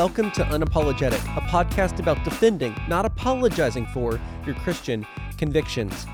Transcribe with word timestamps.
welcome 0.00 0.30
to 0.30 0.42
Unapologetic, 0.44 1.20
a 1.36 1.42
podcast 1.42 1.98
about 1.98 2.24
defending, 2.24 2.74
not 2.88 3.04
apologizing 3.04 3.84
for, 3.88 4.18
your 4.46 4.54
Christian 4.54 5.06
convictions. 5.36 6.06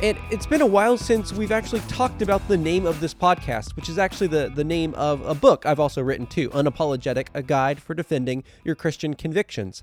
And 0.00 0.16
it's 0.30 0.46
been 0.46 0.62
a 0.62 0.66
while 0.66 0.96
since 0.96 1.30
we've 1.30 1.52
actually 1.52 1.82
talked 1.82 2.22
about 2.22 2.48
the 2.48 2.56
name 2.56 2.86
of 2.86 3.00
this 3.00 3.12
podcast, 3.12 3.76
which 3.76 3.90
is 3.90 3.98
actually 3.98 4.28
the, 4.28 4.50
the 4.54 4.64
name 4.64 4.94
of 4.94 5.20
a 5.26 5.34
book 5.34 5.66
I've 5.66 5.78
also 5.78 6.00
written 6.00 6.26
too 6.26 6.48
Unapologetic, 6.48 7.26
a 7.34 7.42
guide 7.42 7.82
for 7.82 7.92
defending 7.92 8.44
your 8.64 8.74
Christian 8.74 9.12
convictions. 9.12 9.82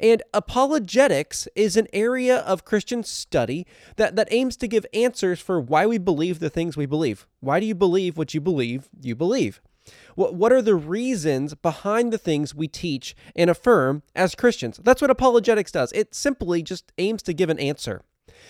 And 0.00 0.20
apologetics 0.34 1.46
is 1.54 1.76
an 1.76 1.86
area 1.92 2.38
of 2.38 2.64
Christian 2.64 3.04
study 3.04 3.68
that, 3.94 4.16
that 4.16 4.26
aims 4.32 4.56
to 4.56 4.66
give 4.66 4.84
answers 4.92 5.38
for 5.38 5.60
why 5.60 5.86
we 5.86 5.98
believe 5.98 6.40
the 6.40 6.50
things 6.50 6.76
we 6.76 6.86
believe. 6.86 7.28
Why 7.38 7.60
do 7.60 7.66
you 7.66 7.74
believe 7.76 8.18
what 8.18 8.34
you 8.34 8.40
believe 8.40 8.88
you 9.00 9.14
believe? 9.14 9.60
What, 10.14 10.34
what 10.34 10.52
are 10.52 10.62
the 10.62 10.74
reasons 10.74 11.54
behind 11.54 12.12
the 12.12 12.18
things 12.18 12.54
we 12.54 12.68
teach 12.68 13.14
and 13.34 13.50
affirm 13.50 14.02
as 14.14 14.34
Christians? 14.34 14.80
That's 14.82 15.00
what 15.00 15.10
apologetics 15.10 15.72
does. 15.72 15.92
It 15.92 16.14
simply 16.14 16.62
just 16.62 16.92
aims 16.98 17.22
to 17.24 17.34
give 17.34 17.50
an 17.50 17.58
answer. 17.58 18.02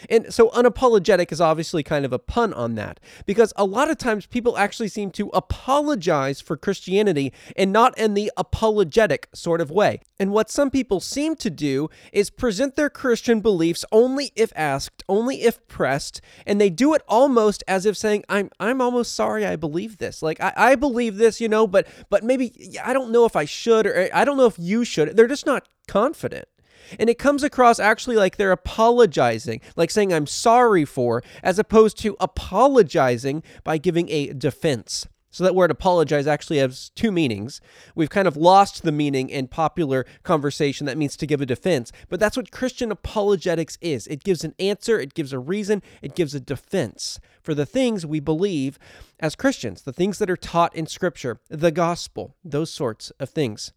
And 0.08 0.32
so 0.32 0.50
unapologetic 0.50 1.32
is 1.32 1.40
obviously 1.40 1.82
kind 1.82 2.04
of 2.04 2.12
a 2.12 2.18
pun 2.18 2.52
on 2.52 2.74
that 2.74 3.00
because 3.24 3.52
a 3.56 3.64
lot 3.64 3.90
of 3.90 3.98
times 3.98 4.26
people 4.26 4.58
actually 4.58 4.88
seem 4.88 5.10
to 5.12 5.28
apologize 5.28 6.40
for 6.40 6.56
Christianity 6.56 7.32
and 7.56 7.72
not 7.72 7.96
in 7.98 8.14
the 8.14 8.30
apologetic 8.36 9.28
sort 9.34 9.60
of 9.60 9.70
way. 9.70 10.00
And 10.18 10.32
what 10.32 10.50
some 10.50 10.70
people 10.70 11.00
seem 11.00 11.36
to 11.36 11.50
do 11.50 11.88
is 12.12 12.30
present 12.30 12.76
their 12.76 12.90
Christian 12.90 13.40
beliefs 13.40 13.84
only 13.92 14.32
if 14.34 14.52
asked, 14.56 15.04
only 15.08 15.42
if 15.42 15.66
pressed, 15.68 16.20
and 16.46 16.60
they 16.60 16.70
do 16.70 16.94
it 16.94 17.02
almost 17.08 17.62
as 17.68 17.86
if 17.86 17.96
saying, 17.96 18.24
I'm 18.28 18.50
I'm 18.58 18.80
almost 18.80 19.14
sorry 19.14 19.46
I 19.46 19.56
believe 19.56 19.98
this. 19.98 20.22
Like 20.22 20.40
I, 20.40 20.52
I 20.56 20.74
believe 20.74 21.16
this, 21.16 21.40
you 21.40 21.48
know, 21.48 21.66
but 21.66 21.86
but 22.08 22.24
maybe 22.24 22.78
I 22.82 22.92
don't 22.92 23.10
know 23.10 23.24
if 23.24 23.36
I 23.36 23.44
should 23.44 23.86
or 23.86 24.08
I 24.14 24.24
don't 24.24 24.36
know 24.36 24.46
if 24.46 24.58
you 24.58 24.84
should. 24.84 25.16
They're 25.16 25.26
just 25.26 25.46
not 25.46 25.68
confident. 25.86 26.48
And 26.98 27.10
it 27.10 27.18
comes 27.18 27.42
across 27.42 27.78
actually 27.78 28.16
like 28.16 28.36
they're 28.36 28.52
apologizing, 28.52 29.60
like 29.76 29.90
saying, 29.90 30.12
I'm 30.12 30.26
sorry 30.26 30.84
for, 30.84 31.22
as 31.42 31.58
opposed 31.58 31.98
to 31.98 32.16
apologizing 32.20 33.42
by 33.64 33.78
giving 33.78 34.08
a 34.10 34.32
defense. 34.32 35.06
So 35.36 35.44
that 35.44 35.54
word 35.54 35.70
apologize 35.70 36.26
actually 36.26 36.56
has 36.60 36.88
two 36.94 37.12
meanings. 37.12 37.60
We've 37.94 38.08
kind 38.08 38.26
of 38.26 38.38
lost 38.38 38.84
the 38.84 38.90
meaning 38.90 39.28
in 39.28 39.48
popular 39.48 40.06
conversation 40.22 40.86
that 40.86 40.96
means 40.96 41.14
to 41.18 41.26
give 41.26 41.42
a 41.42 41.46
defense, 41.46 41.92
but 42.08 42.18
that's 42.18 42.38
what 42.38 42.50
Christian 42.50 42.90
apologetics 42.90 43.76
is. 43.82 44.06
It 44.06 44.24
gives 44.24 44.44
an 44.44 44.54
answer, 44.58 44.98
it 44.98 45.12
gives 45.12 45.34
a 45.34 45.38
reason, 45.38 45.82
it 46.00 46.14
gives 46.14 46.34
a 46.34 46.40
defense 46.40 47.20
for 47.42 47.52
the 47.52 47.66
things 47.66 48.06
we 48.06 48.18
believe 48.18 48.78
as 49.20 49.36
Christians, 49.36 49.82
the 49.82 49.92
things 49.92 50.18
that 50.20 50.30
are 50.30 50.38
taught 50.38 50.74
in 50.74 50.86
Scripture, 50.86 51.38
the 51.50 51.70
gospel, 51.70 52.34
those 52.42 52.72
sorts 52.72 53.10
of 53.20 53.28
things. 53.28 53.74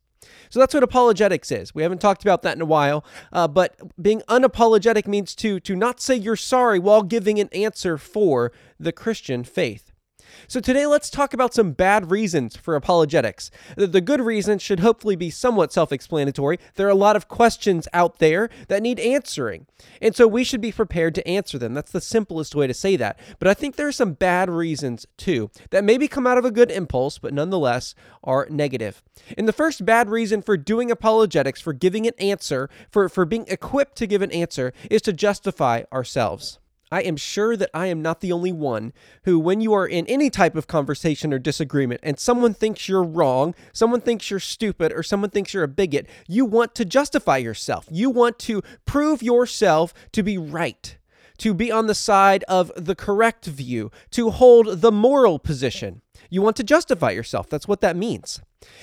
So 0.49 0.59
that's 0.59 0.73
what 0.73 0.83
apologetics 0.83 1.51
is. 1.51 1.73
We 1.73 1.83
haven't 1.83 2.01
talked 2.01 2.23
about 2.23 2.41
that 2.41 2.55
in 2.55 2.61
a 2.61 2.65
while, 2.65 3.03
uh, 3.31 3.47
but 3.47 3.75
being 4.01 4.21
unapologetic 4.27 5.07
means 5.07 5.35
to 5.35 5.59
to 5.61 5.75
not 5.75 5.99
say 5.99 6.15
you're 6.15 6.35
sorry 6.35 6.79
while 6.79 7.03
giving 7.03 7.39
an 7.39 7.49
answer 7.49 7.97
for 7.97 8.51
the 8.79 8.91
Christian 8.91 9.43
faith. 9.43 9.88
So 10.47 10.59
today 10.59 10.85
let's 10.85 11.09
talk 11.09 11.33
about 11.33 11.53
some 11.53 11.71
bad 11.71 12.11
reasons 12.11 12.55
for 12.55 12.75
apologetics. 12.75 13.51
The 13.75 14.01
good 14.01 14.21
reasons 14.21 14.61
should 14.61 14.79
hopefully 14.79 15.15
be 15.15 15.29
somewhat 15.29 15.73
self-explanatory. 15.73 16.59
There 16.75 16.87
are 16.87 16.91
a 16.91 16.95
lot 16.95 17.15
of 17.15 17.27
questions 17.27 17.87
out 17.93 18.19
there 18.19 18.49
that 18.67 18.81
need 18.81 18.99
answering. 18.99 19.67
And 20.01 20.15
so 20.15 20.27
we 20.27 20.43
should 20.43 20.61
be 20.61 20.71
prepared 20.71 21.15
to 21.15 21.27
answer 21.27 21.57
them. 21.57 21.73
That's 21.73 21.91
the 21.91 22.01
simplest 22.01 22.55
way 22.55 22.67
to 22.67 22.73
say 22.73 22.95
that. 22.95 23.19
But 23.39 23.47
I 23.47 23.53
think 23.53 23.75
there 23.75 23.87
are 23.87 23.91
some 23.91 24.13
bad 24.13 24.49
reasons 24.49 25.05
too 25.17 25.51
that 25.71 25.83
maybe 25.83 26.07
come 26.07 26.27
out 26.27 26.37
of 26.37 26.45
a 26.45 26.51
good 26.51 26.71
impulse 26.71 27.17
but 27.17 27.33
nonetheless 27.33 27.95
are 28.23 28.47
negative. 28.49 29.01
And 29.37 29.47
the 29.47 29.53
first 29.53 29.85
bad 29.85 30.09
reason 30.09 30.41
for 30.41 30.57
doing 30.57 30.91
apologetics, 30.91 31.61
for 31.61 31.73
giving 31.73 32.07
an 32.07 32.13
answer, 32.19 32.69
for 32.89 33.09
for 33.09 33.25
being 33.25 33.45
equipped 33.47 33.95
to 33.97 34.07
give 34.07 34.21
an 34.21 34.31
answer 34.31 34.73
is 34.89 35.01
to 35.03 35.13
justify 35.13 35.83
ourselves. 35.91 36.59
I 36.91 37.01
am 37.01 37.17
sure 37.17 37.55
that 37.55 37.69
I 37.73 37.87
am 37.87 38.01
not 38.01 38.21
the 38.21 38.31
only 38.31 38.51
one 38.51 38.93
who, 39.23 39.39
when 39.39 39.61
you 39.61 39.73
are 39.73 39.87
in 39.87 40.07
any 40.07 40.29
type 40.29 40.55
of 40.55 40.67
conversation 40.67 41.33
or 41.33 41.39
disagreement 41.39 42.01
and 42.03 42.19
someone 42.19 42.53
thinks 42.53 42.89
you're 42.89 43.03
wrong, 43.03 43.53
someone 43.73 44.01
thinks 44.01 44.29
you're 44.31 44.39
stupid, 44.39 44.91
or 44.91 45.03
someone 45.03 45.29
thinks 45.29 45.53
you're 45.53 45.63
a 45.63 45.67
bigot, 45.67 46.07
you 46.27 46.45
want 46.45 46.73
to 46.75 46.85
justify 46.85 47.37
yourself. 47.37 47.87
You 47.91 48.09
want 48.09 48.39
to 48.39 48.61
prove 48.85 49.21
yourself 49.21 49.93
to 50.13 50.23
be 50.23 50.37
right, 50.37 50.97
to 51.37 51.53
be 51.53 51.71
on 51.71 51.87
the 51.87 51.95
side 51.95 52.43
of 52.47 52.71
the 52.75 52.95
correct 52.95 53.45
view, 53.45 53.91
to 54.11 54.31
hold 54.31 54.81
the 54.81 54.91
moral 54.91 55.37
position. 55.39 56.01
You 56.29 56.41
want 56.41 56.55
to 56.57 56.63
justify 56.63 57.11
yourself. 57.11 57.49
That's 57.49 57.67
what 57.67 57.81
that 57.81 57.95
means. 57.95 58.41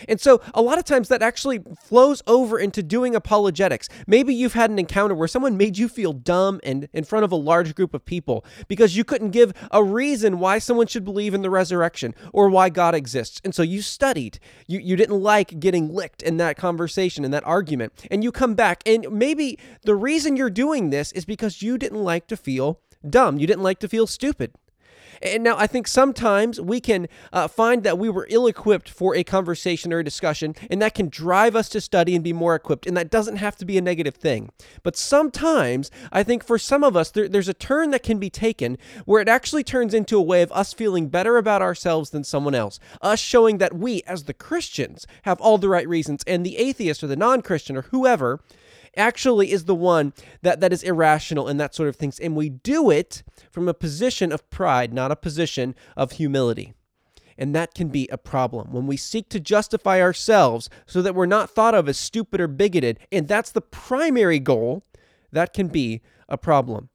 And 0.08 0.20
so, 0.20 0.40
a 0.54 0.62
lot 0.62 0.78
of 0.78 0.84
times 0.84 1.08
that 1.08 1.22
actually 1.22 1.60
flows 1.84 2.22
over 2.26 2.58
into 2.58 2.82
doing 2.82 3.14
apologetics. 3.14 3.88
Maybe 4.06 4.34
you've 4.34 4.54
had 4.54 4.70
an 4.70 4.78
encounter 4.78 5.14
where 5.14 5.28
someone 5.28 5.56
made 5.56 5.76
you 5.76 5.88
feel 5.88 6.12
dumb 6.12 6.60
and 6.64 6.88
in 6.92 7.04
front 7.04 7.24
of 7.24 7.32
a 7.32 7.36
large 7.36 7.74
group 7.74 7.92
of 7.92 8.04
people 8.04 8.44
because 8.68 8.96
you 8.96 9.04
couldn't 9.04 9.30
give 9.30 9.52
a 9.70 9.82
reason 9.82 10.38
why 10.38 10.58
someone 10.58 10.86
should 10.86 11.04
believe 11.04 11.34
in 11.34 11.42
the 11.42 11.50
resurrection 11.50 12.14
or 12.32 12.48
why 12.48 12.68
God 12.68 12.94
exists. 12.94 13.40
And 13.44 13.54
so 13.54 13.62
you 13.62 13.82
studied. 13.82 14.38
You, 14.66 14.78
you 14.78 14.96
didn't 14.96 15.20
like 15.20 15.60
getting 15.60 15.92
licked 15.92 16.22
in 16.22 16.38
that 16.38 16.56
conversation, 16.56 17.24
in 17.24 17.30
that 17.32 17.46
argument. 17.46 17.92
And 18.10 18.24
you 18.24 18.32
come 18.32 18.54
back, 18.54 18.82
and 18.86 19.10
maybe 19.10 19.58
the 19.82 19.94
reason 19.94 20.36
you're 20.36 20.50
doing 20.50 20.90
this 20.90 21.12
is 21.12 21.24
because 21.24 21.62
you 21.62 21.76
didn't 21.76 22.02
like 22.02 22.26
to 22.28 22.36
feel 22.36 22.80
dumb. 23.08 23.38
You 23.38 23.46
didn't 23.46 23.62
like 23.62 23.78
to 23.80 23.88
feel 23.88 24.06
stupid. 24.06 24.52
And 25.22 25.44
now 25.44 25.56
I 25.56 25.66
think 25.66 25.88
sometimes 25.88 26.60
we 26.60 26.80
can 26.80 27.08
uh, 27.32 27.48
find 27.48 27.82
that 27.82 27.98
we 27.98 28.08
were 28.08 28.26
ill 28.30 28.46
equipped 28.46 28.88
for 28.88 29.14
a 29.14 29.24
conversation 29.24 29.92
or 29.92 30.00
a 30.00 30.04
discussion, 30.04 30.54
and 30.70 30.80
that 30.82 30.94
can 30.94 31.08
drive 31.08 31.56
us 31.56 31.68
to 31.70 31.80
study 31.80 32.14
and 32.14 32.24
be 32.24 32.32
more 32.32 32.54
equipped. 32.54 32.86
And 32.86 32.96
that 32.96 33.10
doesn't 33.10 33.36
have 33.36 33.56
to 33.56 33.64
be 33.64 33.78
a 33.78 33.82
negative 33.82 34.14
thing. 34.14 34.50
But 34.82 34.96
sometimes 34.96 35.90
I 36.12 36.22
think 36.22 36.44
for 36.44 36.58
some 36.58 36.84
of 36.84 36.96
us, 36.96 37.10
there, 37.10 37.28
there's 37.28 37.48
a 37.48 37.54
turn 37.54 37.90
that 37.90 38.02
can 38.02 38.18
be 38.18 38.30
taken 38.30 38.78
where 39.04 39.22
it 39.22 39.28
actually 39.28 39.64
turns 39.64 39.94
into 39.94 40.18
a 40.18 40.22
way 40.22 40.42
of 40.42 40.52
us 40.52 40.72
feeling 40.72 41.08
better 41.08 41.36
about 41.36 41.62
ourselves 41.62 42.10
than 42.10 42.24
someone 42.24 42.54
else, 42.54 42.78
us 43.02 43.20
showing 43.20 43.58
that 43.58 43.74
we, 43.74 44.02
as 44.06 44.24
the 44.24 44.34
Christians, 44.34 45.06
have 45.22 45.40
all 45.40 45.58
the 45.58 45.68
right 45.68 45.88
reasons, 45.88 46.22
and 46.26 46.44
the 46.44 46.58
atheist 46.58 47.02
or 47.02 47.06
the 47.06 47.16
non 47.16 47.42
Christian 47.42 47.76
or 47.76 47.82
whoever 47.82 48.40
actually 48.96 49.52
is 49.52 49.64
the 49.64 49.74
one 49.74 50.12
that, 50.42 50.60
that 50.60 50.72
is 50.72 50.82
irrational 50.82 51.48
and 51.48 51.60
that 51.60 51.74
sort 51.74 51.88
of 51.88 51.96
things. 51.96 52.18
And 52.18 52.36
we 52.36 52.48
do 52.48 52.90
it 52.90 53.22
from 53.50 53.68
a 53.68 53.74
position 53.74 54.32
of 54.32 54.48
pride, 54.50 54.92
not 54.92 55.12
a 55.12 55.16
position 55.16 55.74
of 55.96 56.12
humility. 56.12 56.74
And 57.38 57.54
that 57.54 57.74
can 57.74 57.88
be 57.88 58.08
a 58.10 58.18
problem 58.18 58.72
when 58.72 58.86
we 58.86 58.96
seek 58.96 59.28
to 59.30 59.40
justify 59.40 60.00
ourselves 60.00 60.70
so 60.86 61.02
that 61.02 61.14
we're 61.14 61.26
not 61.26 61.50
thought 61.50 61.74
of 61.74 61.88
as 61.88 61.98
stupid 61.98 62.40
or 62.40 62.48
bigoted. 62.48 62.98
And 63.12 63.28
that's 63.28 63.50
the 63.50 63.60
primary 63.60 64.38
goal. 64.38 64.82
That 65.32 65.52
can 65.52 65.68
be 65.68 66.00
a 66.28 66.38
problem. 66.38 66.88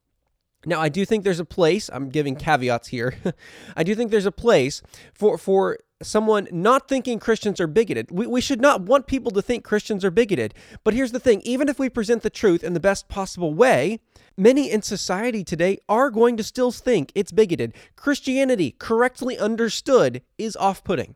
Now, 0.64 0.80
I 0.80 0.88
do 0.88 1.04
think 1.04 1.24
there's 1.24 1.40
a 1.40 1.44
place, 1.44 1.90
I'm 1.92 2.08
giving 2.08 2.36
caveats 2.36 2.88
here. 2.88 3.14
I 3.76 3.82
do 3.82 3.94
think 3.94 4.10
there's 4.10 4.26
a 4.26 4.32
place 4.32 4.82
for, 5.12 5.36
for 5.36 5.78
someone 6.02 6.48
not 6.50 6.88
thinking 6.88 7.18
Christians 7.18 7.60
are 7.60 7.66
bigoted. 7.66 8.10
We, 8.10 8.26
we 8.26 8.40
should 8.40 8.60
not 8.60 8.82
want 8.82 9.06
people 9.06 9.30
to 9.32 9.42
think 9.42 9.64
Christians 9.64 10.04
are 10.04 10.10
bigoted. 10.10 10.54
But 10.84 10.94
here's 10.94 11.12
the 11.12 11.20
thing 11.20 11.42
even 11.44 11.68
if 11.68 11.78
we 11.78 11.88
present 11.88 12.22
the 12.22 12.30
truth 12.30 12.62
in 12.62 12.74
the 12.74 12.80
best 12.80 13.08
possible 13.08 13.54
way, 13.54 14.00
many 14.36 14.70
in 14.70 14.82
society 14.82 15.44
today 15.44 15.78
are 15.88 16.10
going 16.10 16.36
to 16.36 16.42
still 16.42 16.72
think 16.72 17.12
it's 17.14 17.32
bigoted. 17.32 17.74
Christianity, 17.96 18.74
correctly 18.78 19.38
understood, 19.38 20.22
is 20.38 20.56
off 20.56 20.84
putting. 20.84 21.14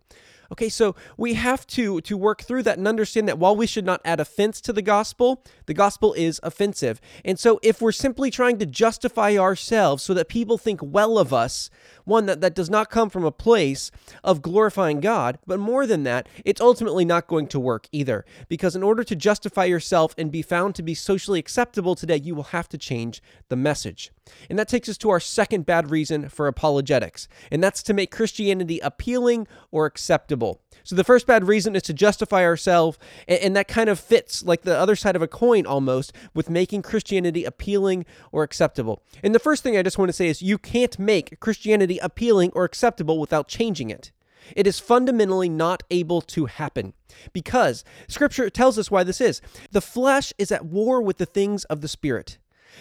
Okay, 0.52 0.68
so 0.68 0.94
we 1.16 1.34
have 1.34 1.66
to 1.68 2.00
to 2.02 2.16
work 2.16 2.42
through 2.42 2.62
that 2.64 2.78
and 2.78 2.86
understand 2.86 3.28
that 3.28 3.38
while 3.38 3.56
we 3.56 3.66
should 3.66 3.84
not 3.84 4.00
add 4.04 4.20
offense 4.20 4.60
to 4.62 4.72
the 4.72 4.82
gospel, 4.82 5.42
the 5.66 5.74
gospel 5.74 6.12
is 6.14 6.40
offensive. 6.42 7.00
And 7.24 7.38
so 7.38 7.58
if 7.62 7.80
we're 7.80 7.92
simply 7.92 8.30
trying 8.30 8.58
to 8.58 8.66
justify 8.66 9.36
ourselves 9.36 10.02
so 10.02 10.14
that 10.14 10.28
people 10.28 10.58
think 10.58 10.80
well 10.82 11.18
of 11.18 11.32
us, 11.32 11.68
one 12.06 12.24
that, 12.26 12.40
that 12.40 12.54
does 12.54 12.70
not 12.70 12.88
come 12.88 13.10
from 13.10 13.24
a 13.24 13.30
place 13.30 13.90
of 14.24 14.40
glorifying 14.40 15.00
God, 15.00 15.38
but 15.46 15.58
more 15.58 15.86
than 15.86 16.04
that, 16.04 16.28
it's 16.44 16.60
ultimately 16.60 17.04
not 17.04 17.26
going 17.26 17.48
to 17.48 17.60
work 17.60 17.88
either. 17.92 18.24
Because 18.48 18.74
in 18.74 18.82
order 18.82 19.04
to 19.04 19.14
justify 19.14 19.64
yourself 19.64 20.14
and 20.16 20.32
be 20.32 20.40
found 20.40 20.74
to 20.76 20.82
be 20.82 20.94
socially 20.94 21.38
acceptable 21.38 21.94
today, 21.94 22.16
you 22.16 22.34
will 22.34 22.44
have 22.44 22.68
to 22.70 22.78
change 22.78 23.22
the 23.48 23.56
message. 23.56 24.12
And 24.48 24.58
that 24.58 24.68
takes 24.68 24.88
us 24.88 24.98
to 24.98 25.10
our 25.10 25.20
second 25.20 25.66
bad 25.66 25.90
reason 25.90 26.28
for 26.28 26.46
apologetics, 26.46 27.28
and 27.50 27.62
that's 27.62 27.82
to 27.84 27.94
make 27.94 28.10
Christianity 28.10 28.80
appealing 28.80 29.46
or 29.70 29.86
acceptable. 29.86 30.60
So 30.84 30.94
the 30.94 31.04
first 31.04 31.26
bad 31.26 31.46
reason 31.48 31.74
is 31.74 31.82
to 31.82 31.92
justify 31.92 32.44
ourselves, 32.44 32.98
and, 33.26 33.56
that 33.56 33.68
kind 33.68 33.88
of 33.88 33.98
fits 33.98 34.44
like 34.44 34.62
the 34.62 34.76
other 34.76 34.94
side 34.94 35.16
of 35.16 35.22
a 35.22 35.28
coin 35.28 35.64
almost 35.64 36.12
with 36.34 36.50
making 36.50 36.82
Christianity 36.82 37.44
appealing 37.44 38.04
or 38.30 38.42
acceptable. 38.42 39.02
And 39.22 39.34
the 39.34 39.38
first 39.38 39.62
thing 39.62 39.76
I 39.76 39.82
just 39.82 39.96
want 39.98 40.10
to 40.10 40.12
say 40.12 40.28
is 40.28 40.42
you 40.42 40.58
can't 40.58 40.98
make 40.98 41.40
Christianity 41.40 41.95
appealing 41.98 42.52
or 42.54 42.64
acceptable 42.64 43.18
without 43.18 43.48
changing 43.48 43.90
it. 43.90 44.12
It 44.54 44.66
is 44.66 44.78
fundamentally 44.78 45.48
not 45.48 45.82
able 45.90 46.20
to 46.22 46.46
happen 46.46 46.92
because 47.32 47.84
Scripture 48.08 48.48
tells 48.50 48.78
us 48.78 48.90
why 48.90 49.02
this 49.02 49.20
is. 49.20 49.40
The 49.72 49.80
flesh 49.80 50.32
is 50.38 50.52
at 50.52 50.64
war 50.64 51.02
with 51.02 51.18
the 51.18 51.26
things 51.26 51.64
of 51.64 51.80
the 51.80 51.88
Spirit. 51.88 52.38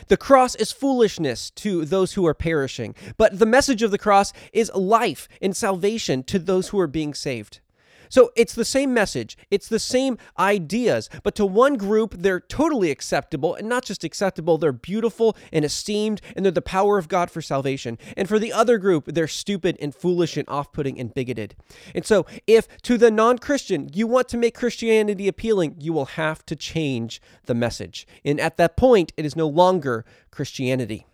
The 0.08 0.18
cross 0.18 0.56
is 0.56 0.72
foolishness 0.72 1.50
to 1.52 1.86
those 1.86 2.14
who 2.14 2.26
are 2.28 2.34
perishing, 2.34 2.96
but 3.18 3.40
the 3.40 3.46
message 3.46 3.82
of 3.82 3.92
the 3.92 3.98
cross 3.98 4.34
is 4.52 4.72
life 4.76 5.28
and 5.42 5.56
salvation 5.56 6.24
to 6.24 6.38
those 6.38 6.70
who 6.70 6.80
are 6.80 6.88
being 6.88 7.14
saved. 7.14 7.62
So 8.10 8.32
it's 8.36 8.54
the 8.54 8.66
same 8.66 8.94
message, 8.94 9.38
it's 9.52 9.68
the 9.68 9.80
same 9.80 10.18
ideas, 10.38 11.10
but 11.24 11.36
to 11.36 11.46
one 11.46 11.76
group, 11.76 12.16
they're 12.18 12.40
totally 12.40 12.92
acceptable, 12.92 13.56
and 13.56 13.68
not 13.68 13.86
just 13.86 14.04
acceptable, 14.04 14.58
they're 14.58 14.72
beautiful 14.72 15.36
and 15.52 15.66
esteemed, 15.66 16.22
and 16.36 16.46
they're 16.46 16.52
the 16.52 16.62
power 16.62 16.98
of 16.98 17.08
God 17.08 17.32
for 17.32 17.42
salvation. 17.42 17.98
And 18.18 18.28
for 18.28 18.40
the 18.40 18.54
other 18.54 18.78
group, 18.78 19.06
they're 19.08 19.28
stupid 19.28 19.78
and 19.82 19.94
foolish 19.94 20.38
and 20.38 20.48
off 20.48 20.72
putting 20.72 21.00
and 21.00 21.14
bigoted. 21.14 21.56
And 21.94 22.06
so, 22.06 22.26
if 22.48 22.68
to 22.84 22.98
the 22.98 23.12
non 23.12 23.38
Christian 23.38 23.90
you 23.94 24.08
want 24.08 24.30
to 24.30 24.38
make 24.38 24.56
Christianity 24.56 25.28
appealing, 25.28 25.76
you 25.80 25.94
will 25.94 26.06
have 26.06 26.46
to 26.48 26.56
change 26.56 27.22
the 27.46 27.56
message. 27.56 28.08
And 28.24 28.40
at 28.40 28.58
that 28.58 28.78
point, 28.78 29.14
it 29.18 29.26
is 29.26 29.36
no 29.36 29.48
longer 29.48 30.06
Christianity. 30.32 31.06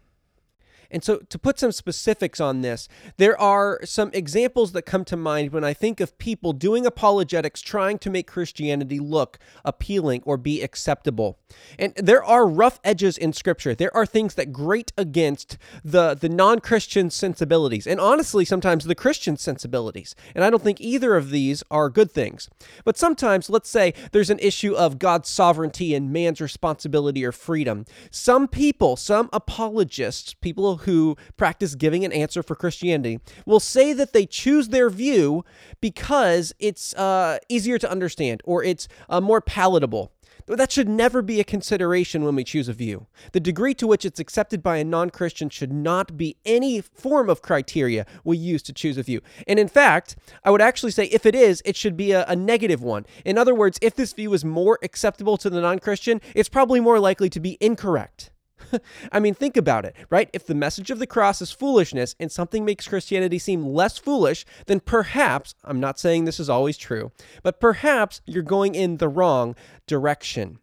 And 0.92 1.04
so, 1.04 1.18
to 1.18 1.40
put 1.40 1.58
some 1.58 1.72
specifics 1.72 2.40
on 2.40 2.62
this, 2.62 2.88
there 3.18 3.40
are 3.40 3.80
some 3.86 4.12
examples 4.14 4.74
that 4.74 4.84
come 4.84 5.06
to 5.06 5.18
mind 5.18 5.52
when 5.52 5.64
I 5.64 5.74
think 5.74 6.00
of 6.02 6.18
people 6.18 6.52
doing 6.52 6.86
apologetics 6.86 7.62
trying 7.62 7.98
to 8.00 8.10
make 8.10 8.28
Christianity 8.28 9.00
look 9.00 9.40
appealing 9.64 10.22
or 10.26 10.38
be 10.38 10.62
acceptable. 10.62 11.40
And 11.80 11.94
there 11.96 12.24
are 12.24 12.48
rough 12.48 12.80
edges 12.84 13.18
in 13.18 13.34
Scripture. 13.34 13.76
There 13.76 13.96
are 13.96 14.06
things 14.06 14.36
that 14.36 14.52
grate 14.52 14.92
against 14.98 15.58
the, 15.84 16.14
the 16.14 16.30
non 16.30 16.60
Christian 16.60 17.10
sensibilities, 17.10 17.88
and 17.88 18.00
honestly, 18.00 18.46
sometimes 18.46 18.86
the 18.86 18.96
Christian 18.96 19.38
sensibilities. 19.38 20.16
And 20.36 20.44
I 20.44 20.50
don't 20.50 20.64
think 20.64 20.82
either 20.82 21.16
of 21.16 21.30
these 21.30 21.64
are 21.72 21.90
good 21.90 22.12
things. 22.12 22.50
But 22.84 22.98
sometimes, 22.98 23.50
let's 23.50 23.70
say 23.70 23.94
there's 24.12 24.30
an 24.30 24.40
issue 24.40 24.74
of 24.74 25.00
God's 25.00 25.30
sovereignty 25.30 25.96
and 25.96 26.12
man's 26.12 26.42
responsibility 26.42 27.26
or 27.26 27.32
freedom. 27.32 27.86
Some 28.10 28.48
people, 28.48 28.96
some 28.96 29.30
apologists, 29.34 30.34
people 30.34 30.78
who 30.78 31.16
practice 31.38 31.76
giving 31.76 32.06
an 32.06 32.12
answer 32.12 32.44
for 32.44 32.56
Christianity 32.56 33.20
will 33.46 33.60
say 33.60 33.94
that 33.94 34.14
they 34.14 34.26
choose 34.26 34.70
their 34.70 34.90
view 34.90 35.44
because 35.80 36.54
it's 36.60 36.94
uh, 36.96 37.40
easier 37.50 37.78
to 37.78 37.90
understand 37.90 38.42
or 38.46 38.64
it's 38.64 38.88
uh, 39.10 39.22
more 39.22 39.42
palatable. 39.42 40.12
That 40.58 40.72
should 40.72 40.90
never 40.90 41.22
be 41.22 41.40
a 41.40 41.46
consideration 41.46 42.24
when 42.24 42.36
we 42.36 42.44
choose 42.44 42.68
a 42.68 42.74
view. 42.74 43.08
The 43.32 43.40
degree 43.40 43.74
to 43.76 43.88
which 43.88 44.06
it's 44.06 44.20
accepted 44.20 44.62
by 44.62 44.78
a 44.78 44.84
non 44.84 45.10
Christian 45.10 45.50
should 45.50 45.72
not 45.72 46.18
be 46.18 46.36
any 46.46 46.82
form 46.82 47.30
of 47.30 47.42
criteria 47.42 48.06
we 48.24 48.38
use 48.38 48.62
to 48.64 48.74
choose 48.74 48.98
a 48.98 49.04
view. 49.04 49.22
And 49.48 49.60
in 49.60 49.68
fact, 49.68 50.16
I 50.44 50.52
would 50.52 50.62
actually 50.62 50.92
say 50.92 51.06
if 51.06 51.26
it 51.26 51.36
is, 51.36 51.62
it 51.66 51.76
should 51.76 51.96
be 51.96 52.12
a, 52.12 52.26
a 52.26 52.36
negative 52.36 52.82
one. 52.82 53.06
In 53.24 53.38
other 53.38 53.56
words, 53.56 53.80
if 53.82 53.96
this 53.96 54.14
view 54.14 54.34
is 54.34 54.44
more 54.44 54.78
acceptable 54.84 55.38
to 55.38 55.50
the 55.50 55.62
non 55.62 55.80
Christian, 55.80 56.22
it's 56.36 56.50
probably 56.50 56.80
more 56.80 57.00
likely 57.00 57.30
to 57.30 57.40
be 57.40 57.58
incorrect. 57.62 58.32
I 59.12 59.20
mean, 59.20 59.34
think 59.34 59.58
about 59.58 59.86
it, 59.86 59.96
right? 60.10 60.30
If 60.34 60.46
the 60.46 60.56
message 60.56 60.92
of 60.92 61.00
the 61.00 61.08
cross 61.08 61.42
is 61.42 61.52
foolishness 61.52 62.16
and 62.20 62.32
something 62.32 62.66
makes 62.66 62.88
Christianity 62.88 63.40
seem 63.40 63.66
less 63.66 63.98
foolish, 63.98 64.46
then 64.68 64.80
perhaps, 64.80 65.56
I'm 65.64 65.80
not 65.80 66.00
saying 66.00 66.26
this 66.26 66.40
is 66.40 66.50
always 66.50 66.78
true, 66.78 67.12
but 67.44 67.60
perhaps 67.60 68.22
you're 68.26 68.44
going 68.44 68.76
in 68.76 68.98
the 68.98 69.10
wrong 69.10 69.56
direction. 69.88 70.60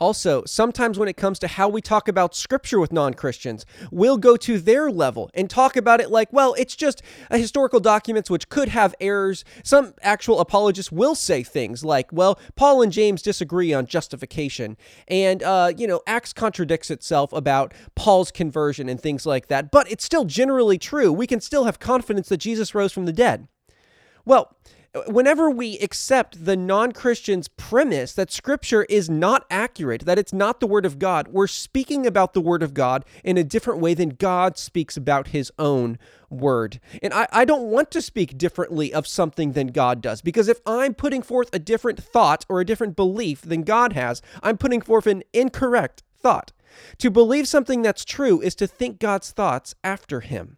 Also, 0.00 0.42
sometimes 0.46 0.98
when 0.98 1.08
it 1.08 1.16
comes 1.18 1.38
to 1.38 1.46
how 1.46 1.68
we 1.68 1.82
talk 1.82 2.08
about 2.08 2.34
scripture 2.34 2.80
with 2.80 2.90
non 2.90 3.12
Christians, 3.12 3.66
we'll 3.90 4.16
go 4.16 4.34
to 4.38 4.58
their 4.58 4.90
level 4.90 5.30
and 5.34 5.50
talk 5.50 5.76
about 5.76 6.00
it 6.00 6.10
like, 6.10 6.32
well, 6.32 6.54
it's 6.54 6.74
just 6.74 7.02
a 7.30 7.36
historical 7.36 7.80
documents 7.80 8.30
which 8.30 8.48
could 8.48 8.70
have 8.70 8.94
errors. 8.98 9.44
Some 9.62 9.92
actual 10.00 10.40
apologists 10.40 10.90
will 10.90 11.14
say 11.14 11.42
things 11.42 11.84
like, 11.84 12.10
well, 12.12 12.38
Paul 12.56 12.80
and 12.80 12.90
James 12.90 13.20
disagree 13.20 13.74
on 13.74 13.84
justification. 13.84 14.78
And, 15.06 15.42
uh, 15.42 15.72
you 15.76 15.86
know, 15.86 16.00
Acts 16.06 16.32
contradicts 16.32 16.90
itself 16.90 17.30
about 17.34 17.74
Paul's 17.94 18.30
conversion 18.30 18.88
and 18.88 18.98
things 18.98 19.26
like 19.26 19.48
that. 19.48 19.70
But 19.70 19.90
it's 19.90 20.04
still 20.04 20.24
generally 20.24 20.78
true. 20.78 21.12
We 21.12 21.26
can 21.26 21.42
still 21.42 21.64
have 21.64 21.78
confidence 21.78 22.30
that 22.30 22.38
Jesus 22.38 22.74
rose 22.74 22.92
from 22.92 23.04
the 23.04 23.12
dead. 23.12 23.48
Well, 24.24 24.56
whenever 25.06 25.50
we 25.50 25.78
accept 25.78 26.44
the 26.44 26.56
non 26.56 26.92
Christian's 26.92 27.48
premise 27.48 28.12
that 28.14 28.32
Scripture 28.32 28.84
is 28.84 29.08
not 29.08 29.46
accurate, 29.50 30.04
that 30.04 30.18
it's 30.18 30.32
not 30.32 30.60
the 30.60 30.66
Word 30.66 30.84
of 30.84 30.98
God, 30.98 31.28
we're 31.28 31.46
speaking 31.46 32.06
about 32.06 32.32
the 32.32 32.40
Word 32.40 32.62
of 32.62 32.74
God 32.74 33.04
in 33.22 33.36
a 33.36 33.44
different 33.44 33.80
way 33.80 33.94
than 33.94 34.10
God 34.10 34.58
speaks 34.58 34.96
about 34.96 35.28
His 35.28 35.52
own 35.58 35.98
Word. 36.28 36.80
And 37.02 37.14
I, 37.14 37.28
I 37.32 37.44
don't 37.44 37.70
want 37.70 37.90
to 37.92 38.02
speak 38.02 38.36
differently 38.36 38.92
of 38.92 39.06
something 39.06 39.52
than 39.52 39.68
God 39.68 40.00
does, 40.00 40.22
because 40.22 40.48
if 40.48 40.60
I'm 40.66 40.94
putting 40.94 41.22
forth 41.22 41.50
a 41.52 41.58
different 41.58 42.02
thought 42.02 42.44
or 42.48 42.60
a 42.60 42.66
different 42.66 42.96
belief 42.96 43.42
than 43.42 43.62
God 43.62 43.92
has, 43.92 44.22
I'm 44.42 44.58
putting 44.58 44.80
forth 44.80 45.06
an 45.06 45.22
incorrect 45.32 46.02
thought. 46.16 46.52
To 46.98 47.10
believe 47.10 47.48
something 47.48 47.82
that's 47.82 48.04
true 48.04 48.40
is 48.40 48.54
to 48.56 48.66
think 48.66 49.00
God's 49.00 49.32
thoughts 49.32 49.74
after 49.82 50.20
Him. 50.20 50.56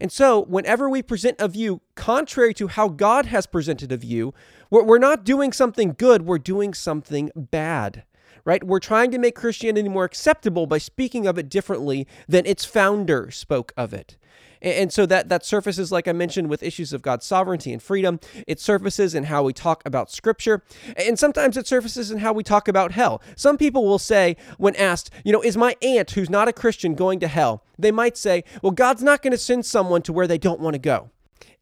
And 0.00 0.10
so, 0.10 0.42
whenever 0.44 0.88
we 0.88 1.02
present 1.02 1.36
a 1.38 1.46
view 1.46 1.82
contrary 1.94 2.54
to 2.54 2.68
how 2.68 2.88
God 2.88 3.26
has 3.26 3.46
presented 3.46 3.92
a 3.92 3.98
view, 3.98 4.32
we're, 4.70 4.98
not 4.98 5.24
doing 5.24 5.52
something 5.52 5.94
good, 5.98 6.22
we're 6.22 6.38
doing 6.38 6.72
something 6.72 7.30
bad. 7.36 8.04
Right? 8.46 8.64
We're 8.64 8.80
trying 8.80 9.10
to 9.10 9.18
make 9.18 9.34
Christianity 9.34 9.90
more 9.90 10.04
acceptable 10.04 10.66
by 10.66 10.78
speaking 10.78 11.26
of 11.26 11.36
it 11.38 11.50
differently 11.50 12.06
than 12.26 12.46
its 12.46 12.64
founder 12.64 13.30
spoke 13.30 13.74
of 13.76 13.92
it. 13.92 14.16
And 14.62 14.92
so 14.92 15.06
that 15.06 15.28
that 15.28 15.44
surfaces, 15.44 15.90
like 15.90 16.06
I 16.06 16.12
mentioned, 16.12 16.50
with 16.50 16.62
issues 16.62 16.92
of 16.92 17.02
God's 17.02 17.24
sovereignty 17.26 17.72
and 17.72 17.82
freedom. 17.82 18.20
It 18.46 18.60
surfaces 18.60 19.14
in 19.14 19.24
how 19.24 19.42
we 19.42 19.52
talk 19.52 19.82
about 19.86 20.10
Scripture, 20.10 20.62
and 20.96 21.18
sometimes 21.18 21.56
it 21.56 21.66
surfaces 21.66 22.10
in 22.10 22.18
how 22.18 22.32
we 22.32 22.42
talk 22.42 22.68
about 22.68 22.92
hell. 22.92 23.22
Some 23.36 23.56
people 23.56 23.84
will 23.86 23.98
say, 23.98 24.36
when 24.58 24.76
asked, 24.76 25.10
you 25.24 25.32
know, 25.32 25.42
is 25.42 25.56
my 25.56 25.76
aunt 25.82 26.10
who's 26.12 26.30
not 26.30 26.48
a 26.48 26.52
Christian 26.52 26.94
going 26.94 27.20
to 27.20 27.28
hell? 27.28 27.64
They 27.78 27.90
might 27.90 28.16
say, 28.16 28.44
well, 28.62 28.72
God's 28.72 29.02
not 29.02 29.22
going 29.22 29.32
to 29.32 29.38
send 29.38 29.64
someone 29.64 30.02
to 30.02 30.12
where 30.12 30.26
they 30.26 30.38
don't 30.38 30.60
want 30.60 30.74
to 30.74 30.78
go. 30.78 31.10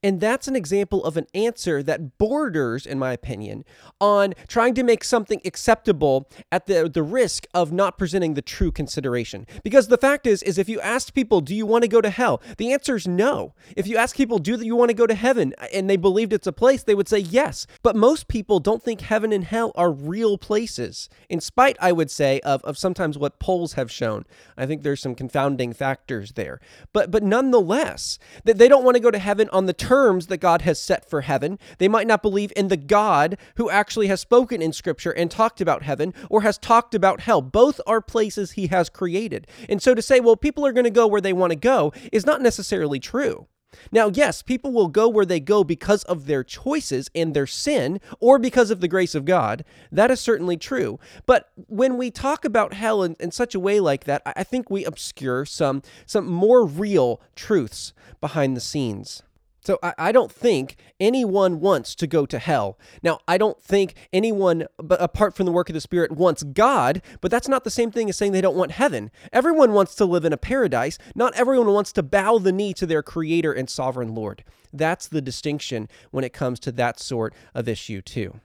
And 0.02 0.20
that's 0.20 0.46
an 0.46 0.54
example 0.54 1.04
of 1.04 1.16
an 1.16 1.26
answer 1.34 1.82
that 1.82 2.18
borders, 2.18 2.86
in 2.86 2.98
my 2.98 3.12
opinion, 3.12 3.64
on 4.00 4.34
trying 4.46 4.74
to 4.74 4.84
make 4.84 5.02
something 5.02 5.40
acceptable 5.44 6.28
at 6.52 6.66
the, 6.66 6.88
the 6.88 7.02
risk 7.02 7.46
of 7.52 7.72
not 7.72 7.98
presenting 7.98 8.34
the 8.34 8.42
true 8.42 8.70
consideration. 8.70 9.46
Because 9.64 9.88
the 9.88 9.98
fact 9.98 10.26
is, 10.26 10.42
is 10.44 10.56
if 10.56 10.68
you 10.68 10.80
asked 10.80 11.14
people, 11.14 11.40
do 11.40 11.54
you 11.54 11.66
want 11.66 11.82
to 11.82 11.88
go 11.88 12.00
to 12.00 12.10
hell? 12.10 12.40
The 12.58 12.72
answer 12.72 12.94
is 12.94 13.08
no. 13.08 13.54
If 13.76 13.86
you 13.86 13.96
ask 13.96 14.16
people, 14.16 14.38
do 14.38 14.54
you 14.54 14.76
want 14.76 14.90
to 14.90 14.94
go 14.94 15.06
to 15.06 15.14
heaven? 15.14 15.52
And 15.72 15.90
they 15.90 15.96
believed 15.96 16.32
it's 16.32 16.46
a 16.46 16.52
place, 16.52 16.82
they 16.82 16.94
would 16.94 17.08
say 17.08 17.18
yes. 17.18 17.66
But 17.82 17.96
most 17.96 18.28
people 18.28 18.60
don't 18.60 18.82
think 18.82 19.00
heaven 19.00 19.32
and 19.32 19.44
hell 19.44 19.72
are 19.74 19.90
real 19.90 20.38
places, 20.38 21.08
in 21.28 21.40
spite, 21.40 21.76
I 21.80 21.92
would 21.92 22.10
say, 22.10 22.40
of, 22.40 22.62
of 22.64 22.78
sometimes 22.78 23.18
what 23.18 23.38
polls 23.40 23.72
have 23.72 23.90
shown. 23.90 24.24
I 24.56 24.66
think 24.66 24.82
there's 24.82 25.00
some 25.00 25.14
confounding 25.14 25.72
factors 25.72 26.32
there. 26.32 26.60
But 26.92 27.10
but 27.10 27.22
nonetheless, 27.22 28.18
that 28.44 28.58
they 28.58 28.68
don't 28.68 28.84
want 28.84 28.96
to 28.96 29.02
go 29.02 29.10
to 29.10 29.18
heaven 29.18 29.48
on 29.50 29.66
the 29.66 29.72
terms 29.88 30.26
that 30.26 30.36
God 30.36 30.62
has 30.62 30.78
set 30.78 31.08
for 31.08 31.22
heaven. 31.22 31.58
They 31.78 31.88
might 31.88 32.06
not 32.06 32.20
believe 32.20 32.52
in 32.54 32.68
the 32.68 32.76
God 32.76 33.38
who 33.56 33.70
actually 33.70 34.08
has 34.08 34.20
spoken 34.20 34.60
in 34.60 34.74
Scripture 34.74 35.12
and 35.12 35.30
talked 35.30 35.62
about 35.62 35.82
heaven 35.82 36.12
or 36.28 36.42
has 36.42 36.58
talked 36.58 36.94
about 36.94 37.20
hell. 37.20 37.40
Both 37.40 37.80
are 37.86 38.02
places 38.02 38.52
he 38.52 38.66
has 38.66 38.90
created. 38.90 39.46
And 39.66 39.80
so 39.80 39.94
to 39.94 40.02
say, 40.02 40.20
well, 40.20 40.36
people 40.36 40.66
are 40.66 40.74
going 40.74 40.84
to 40.84 40.90
go 40.90 41.06
where 41.06 41.22
they 41.22 41.32
want 41.32 41.52
to 41.52 41.56
go 41.58 41.94
is 42.12 42.26
not 42.26 42.42
necessarily 42.42 43.00
true. 43.00 43.46
Now, 43.90 44.10
yes, 44.12 44.42
people 44.42 44.72
will 44.72 44.88
go 44.88 45.08
where 45.08 45.24
they 45.24 45.40
go 45.40 45.64
because 45.64 46.02
of 46.04 46.26
their 46.26 46.44
choices 46.44 47.10
and 47.14 47.32
their 47.32 47.46
sin, 47.46 48.00
or 48.20 48.38
because 48.38 48.70
of 48.70 48.80
the 48.80 48.88
grace 48.88 49.14
of 49.14 49.24
God. 49.24 49.64
That 49.90 50.10
is 50.10 50.20
certainly 50.20 50.56
true. 50.58 50.98
But 51.24 51.50
when 51.66 51.96
we 51.96 52.10
talk 52.10 52.44
about 52.44 52.74
hell 52.74 53.02
in, 53.02 53.16
in 53.20 53.30
such 53.30 53.54
a 53.54 53.60
way 53.60 53.80
like 53.80 54.04
that, 54.04 54.22
I 54.24 54.44
think 54.44 54.70
we 54.70 54.84
obscure 54.84 55.44
some, 55.44 55.82
some 56.06 56.26
more 56.26 56.66
real 56.66 57.20
truths 57.36 57.92
behind 58.20 58.56
the 58.56 58.60
scenes. 58.60 59.22
So 59.68 59.78
I, 59.82 59.92
I, 59.98 60.12
don't 60.12 60.32
think 60.32 60.76
anyone 60.98 61.60
wants 61.60 61.94
to 61.96 62.06
go 62.06 62.24
to 62.24 62.38
hell. 62.38 62.78
Now, 63.02 63.18
I 63.28 63.36
don't 63.36 63.60
think 63.60 63.92
anyone, 64.14 64.66
but 64.78 64.98
apart 64.98 65.34
from 65.34 65.44
the 65.44 65.52
work 65.52 65.68
of 65.68 65.74
the 65.74 65.80
Spirit, 65.82 66.10
wants 66.10 66.42
God, 66.42 67.02
but 67.20 67.30
that's 67.30 67.48
not 67.48 67.64
the 67.64 67.70
same 67.70 67.90
thing 67.90 68.08
as 68.08 68.16
saying 68.16 68.32
they 68.32 68.40
don't 68.40 68.56
want 68.56 68.70
heaven. 68.70 69.10
Everyone 69.30 69.74
wants 69.74 69.94
to 69.96 70.06
live 70.06 70.24
in 70.24 70.32
a 70.32 70.38
paradise. 70.38 70.96
Not 71.14 71.34
everyone 71.34 71.66
wants 71.66 71.92
to 71.92 72.02
bow 72.02 72.38
the 72.38 72.50
knee 72.50 72.72
to 72.72 72.86
their 72.86 73.02
Creator 73.02 73.52
and 73.52 73.68
Sovereign 73.68 74.14
Lord. 74.14 74.42
That's 74.72 75.06
the 75.06 75.20
distinction 75.20 75.90
when 76.12 76.24
it 76.24 76.32
comes 76.32 76.58
to 76.60 76.72
that 76.72 76.98
sort 76.98 77.34
of 77.54 77.68
issue, 77.68 78.00
too. 78.00 78.40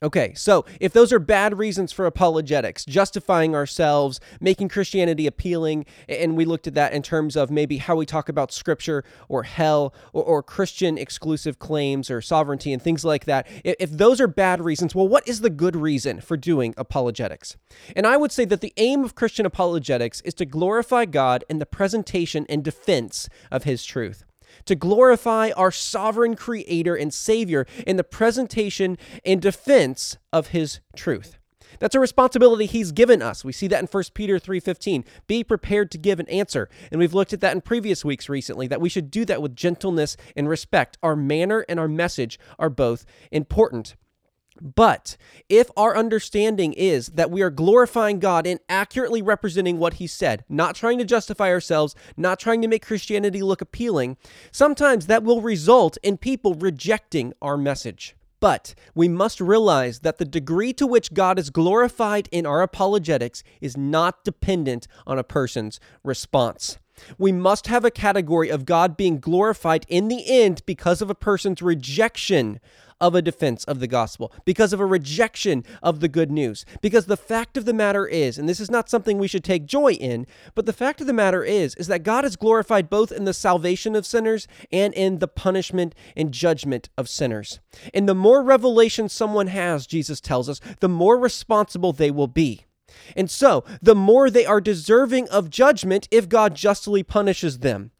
Okay, 0.00 0.32
so 0.34 0.64
if 0.78 0.92
those 0.92 1.12
are 1.12 1.18
bad 1.18 1.58
reasons 1.58 1.90
for 1.90 2.06
apologetics, 2.06 2.84
justifying 2.84 3.56
ourselves, 3.56 4.20
making 4.40 4.68
Christianity 4.68 5.26
appealing, 5.26 5.86
and 6.08 6.36
we 6.36 6.44
looked 6.44 6.68
at 6.68 6.74
that 6.74 6.92
in 6.92 7.02
terms 7.02 7.34
of 7.34 7.50
maybe 7.50 7.78
how 7.78 7.96
we 7.96 8.06
talk 8.06 8.28
about 8.28 8.52
scripture 8.52 9.02
or 9.28 9.42
hell 9.42 9.92
or, 10.12 10.22
or 10.22 10.40
Christian 10.40 10.96
exclusive 10.96 11.58
claims 11.58 12.12
or 12.12 12.20
sovereignty 12.20 12.72
and 12.72 12.80
things 12.80 13.04
like 13.04 13.24
that, 13.24 13.48
if 13.64 13.90
those 13.90 14.20
are 14.20 14.28
bad 14.28 14.60
reasons, 14.60 14.94
well, 14.94 15.08
what 15.08 15.26
is 15.26 15.40
the 15.40 15.50
good 15.50 15.74
reason 15.74 16.20
for 16.20 16.36
doing 16.36 16.74
apologetics? 16.76 17.56
And 17.96 18.06
I 18.06 18.16
would 18.16 18.30
say 18.30 18.44
that 18.44 18.60
the 18.60 18.72
aim 18.76 19.02
of 19.02 19.16
Christian 19.16 19.46
apologetics 19.46 20.20
is 20.20 20.34
to 20.34 20.44
glorify 20.44 21.06
God 21.06 21.42
in 21.50 21.58
the 21.58 21.66
presentation 21.66 22.46
and 22.48 22.62
defense 22.62 23.28
of 23.50 23.64
his 23.64 23.84
truth 23.84 24.22
to 24.64 24.74
glorify 24.74 25.50
our 25.56 25.70
sovereign 25.70 26.36
creator 26.36 26.94
and 26.94 27.12
savior 27.12 27.66
in 27.86 27.96
the 27.96 28.04
presentation 28.04 28.98
and 29.24 29.40
defense 29.40 30.18
of 30.32 30.48
his 30.48 30.80
truth. 30.96 31.38
That's 31.80 31.94
a 31.94 32.00
responsibility 32.00 32.66
he's 32.66 32.92
given 32.92 33.22
us. 33.22 33.44
We 33.44 33.52
see 33.52 33.68
that 33.68 33.80
in 33.80 33.86
1 33.86 34.14
Peter 34.14 34.38
3:15. 34.38 35.04
Be 35.26 35.44
prepared 35.44 35.90
to 35.92 35.98
give 35.98 36.18
an 36.18 36.28
answer. 36.28 36.68
And 36.90 36.98
we've 36.98 37.14
looked 37.14 37.32
at 37.32 37.40
that 37.40 37.54
in 37.54 37.60
previous 37.60 38.04
weeks 38.04 38.28
recently 38.28 38.66
that 38.68 38.80
we 38.80 38.88
should 38.88 39.10
do 39.10 39.24
that 39.26 39.42
with 39.42 39.54
gentleness 39.54 40.16
and 40.36 40.48
respect. 40.48 40.98
Our 41.02 41.16
manner 41.16 41.64
and 41.68 41.78
our 41.78 41.88
message 41.88 42.38
are 42.58 42.70
both 42.70 43.04
important. 43.30 43.96
But 44.60 45.16
if 45.48 45.70
our 45.76 45.96
understanding 45.96 46.72
is 46.72 47.08
that 47.08 47.30
we 47.30 47.42
are 47.42 47.50
glorifying 47.50 48.18
God 48.18 48.46
and 48.46 48.60
accurately 48.68 49.22
representing 49.22 49.78
what 49.78 49.94
He 49.94 50.06
said, 50.06 50.44
not 50.48 50.74
trying 50.74 50.98
to 50.98 51.04
justify 51.04 51.50
ourselves, 51.50 51.94
not 52.16 52.38
trying 52.38 52.62
to 52.62 52.68
make 52.68 52.86
Christianity 52.86 53.42
look 53.42 53.60
appealing, 53.60 54.16
sometimes 54.50 55.06
that 55.06 55.22
will 55.22 55.40
result 55.40 55.98
in 56.02 56.16
people 56.16 56.54
rejecting 56.54 57.32
our 57.40 57.56
message. 57.56 58.14
But 58.40 58.74
we 58.94 59.08
must 59.08 59.40
realize 59.40 60.00
that 60.00 60.18
the 60.18 60.24
degree 60.24 60.72
to 60.74 60.86
which 60.86 61.12
God 61.12 61.38
is 61.38 61.50
glorified 61.50 62.28
in 62.30 62.46
our 62.46 62.62
apologetics 62.62 63.42
is 63.60 63.76
not 63.76 64.22
dependent 64.22 64.86
on 65.06 65.18
a 65.18 65.24
person's 65.24 65.80
response. 66.04 66.78
We 67.16 67.32
must 67.32 67.66
have 67.66 67.84
a 67.84 67.90
category 67.90 68.48
of 68.48 68.64
God 68.64 68.96
being 68.96 69.20
glorified 69.20 69.86
in 69.88 70.08
the 70.08 70.24
end 70.26 70.62
because 70.66 71.00
of 71.02 71.10
a 71.10 71.14
person's 71.14 71.62
rejection 71.62 72.60
of 73.00 73.14
a 73.14 73.22
defense 73.22 73.64
of 73.64 73.80
the 73.80 73.86
gospel, 73.86 74.32
because 74.44 74.72
of 74.72 74.80
a 74.80 74.86
rejection 74.86 75.64
of 75.82 76.00
the 76.00 76.08
good 76.08 76.30
news. 76.30 76.64
Because 76.80 77.06
the 77.06 77.16
fact 77.16 77.56
of 77.56 77.64
the 77.64 77.72
matter 77.72 78.06
is, 78.06 78.38
and 78.38 78.48
this 78.48 78.60
is 78.60 78.70
not 78.70 78.88
something 78.88 79.18
we 79.18 79.28
should 79.28 79.44
take 79.44 79.66
joy 79.66 79.92
in, 79.92 80.26
but 80.54 80.66
the 80.66 80.72
fact 80.72 81.00
of 81.00 81.06
the 81.06 81.12
matter 81.12 81.44
is, 81.44 81.74
is 81.76 81.86
that 81.86 82.02
God 82.02 82.24
is 82.24 82.36
glorified 82.36 82.90
both 82.90 83.12
in 83.12 83.24
the 83.24 83.34
salvation 83.34 83.94
of 83.94 84.06
sinners 84.06 84.48
and 84.72 84.92
in 84.94 85.18
the 85.18 85.28
punishment 85.28 85.94
and 86.16 86.32
judgment 86.32 86.88
of 86.96 87.08
sinners. 87.08 87.60
And 87.94 88.08
the 88.08 88.14
more 88.14 88.42
revelation 88.42 89.08
someone 89.08 89.48
has, 89.48 89.86
Jesus 89.86 90.20
tells 90.20 90.48
us, 90.48 90.60
the 90.80 90.88
more 90.88 91.18
responsible 91.18 91.92
they 91.92 92.10
will 92.10 92.26
be. 92.26 92.64
And 93.16 93.30
so, 93.30 93.64
the 93.80 93.94
more 93.94 94.30
they 94.30 94.46
are 94.46 94.60
deserving 94.60 95.28
of 95.28 95.50
judgment 95.50 96.08
if 96.10 96.28
God 96.28 96.54
justly 96.54 97.02
punishes 97.02 97.60
them. 97.60 97.90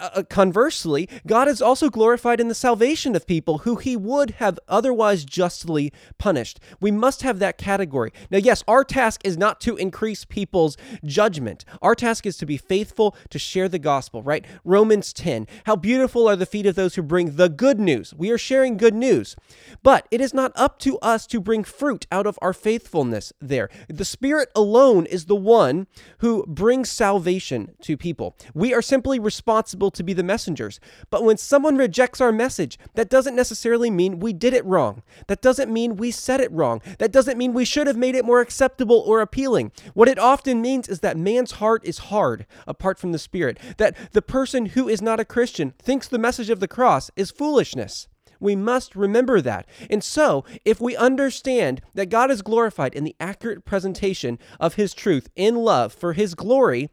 Uh, 0.00 0.08
uh, 0.14 0.22
conversely, 0.22 1.08
God 1.26 1.46
is 1.46 1.60
also 1.60 1.90
glorified 1.90 2.40
in 2.40 2.48
the 2.48 2.54
salvation 2.54 3.14
of 3.14 3.26
people 3.26 3.58
who 3.58 3.76
he 3.76 3.96
would 3.96 4.30
have 4.32 4.58
otherwise 4.66 5.24
justly 5.24 5.92
punished. 6.16 6.58
We 6.80 6.90
must 6.90 7.22
have 7.22 7.38
that 7.40 7.58
category. 7.58 8.10
Now, 8.30 8.38
yes, 8.38 8.64
our 8.66 8.82
task 8.82 9.20
is 9.24 9.36
not 9.36 9.60
to 9.60 9.76
increase 9.76 10.24
people's 10.24 10.78
judgment. 11.04 11.66
Our 11.82 11.94
task 11.94 12.24
is 12.24 12.38
to 12.38 12.46
be 12.46 12.56
faithful 12.56 13.14
to 13.28 13.38
share 13.38 13.68
the 13.68 13.78
gospel, 13.78 14.22
right? 14.22 14.46
Romans 14.64 15.12
10. 15.12 15.46
How 15.64 15.76
beautiful 15.76 16.26
are 16.28 16.36
the 16.36 16.46
feet 16.46 16.66
of 16.66 16.76
those 16.76 16.94
who 16.94 17.02
bring 17.02 17.36
the 17.36 17.50
good 17.50 17.78
news. 17.78 18.14
We 18.14 18.30
are 18.30 18.38
sharing 18.38 18.78
good 18.78 18.94
news. 18.94 19.36
But 19.82 20.08
it 20.10 20.22
is 20.22 20.32
not 20.32 20.52
up 20.54 20.78
to 20.80 20.98
us 21.00 21.26
to 21.26 21.40
bring 21.40 21.62
fruit 21.62 22.06
out 22.10 22.26
of 22.26 22.38
our 22.40 22.54
faithfulness 22.54 23.34
there. 23.40 23.68
The 23.88 24.04
Spirit 24.06 24.48
alone 24.56 25.04
is 25.06 25.26
the 25.26 25.36
one 25.36 25.86
who 26.18 26.44
brings 26.46 26.90
salvation 26.90 27.74
to 27.82 27.98
people. 27.98 28.34
We 28.54 28.72
are 28.72 28.82
simply 28.82 29.18
responsible 29.18 29.89
to 29.92 30.02
be 30.02 30.12
the 30.12 30.22
messengers. 30.22 30.80
But 31.10 31.24
when 31.24 31.36
someone 31.36 31.76
rejects 31.76 32.20
our 32.20 32.32
message, 32.32 32.78
that 32.94 33.10
doesn't 33.10 33.36
necessarily 33.36 33.90
mean 33.90 34.20
we 34.20 34.32
did 34.32 34.54
it 34.54 34.64
wrong. 34.64 35.02
That 35.26 35.42
doesn't 35.42 35.72
mean 35.72 35.96
we 35.96 36.10
said 36.10 36.40
it 36.40 36.52
wrong. 36.52 36.82
That 36.98 37.12
doesn't 37.12 37.38
mean 37.38 37.52
we 37.52 37.64
should 37.64 37.86
have 37.86 37.96
made 37.96 38.14
it 38.14 38.24
more 38.24 38.40
acceptable 38.40 39.02
or 39.06 39.20
appealing. 39.20 39.72
What 39.94 40.08
it 40.08 40.18
often 40.18 40.60
means 40.60 40.88
is 40.88 41.00
that 41.00 41.16
man's 41.16 41.52
heart 41.52 41.84
is 41.84 41.98
hard 41.98 42.46
apart 42.66 42.98
from 42.98 43.12
the 43.12 43.18
Spirit, 43.18 43.58
that 43.78 43.96
the 44.12 44.22
person 44.22 44.66
who 44.66 44.88
is 44.88 45.02
not 45.02 45.20
a 45.20 45.24
Christian 45.24 45.74
thinks 45.78 46.08
the 46.08 46.18
message 46.18 46.50
of 46.50 46.60
the 46.60 46.68
cross 46.68 47.10
is 47.16 47.30
foolishness. 47.30 48.08
We 48.40 48.56
must 48.56 48.96
remember 48.96 49.40
that. 49.42 49.68
And 49.90 50.02
so, 50.02 50.44
if 50.64 50.80
we 50.80 50.96
understand 50.96 51.82
that 51.94 52.06
God 52.06 52.30
is 52.30 52.42
glorified 52.42 52.94
in 52.94 53.04
the 53.04 53.14
accurate 53.20 53.66
presentation 53.66 54.38
of 54.58 54.74
His 54.74 54.94
truth 54.94 55.28
in 55.36 55.56
love 55.56 55.92
for 55.92 56.14
His 56.14 56.34
glory, 56.34 56.90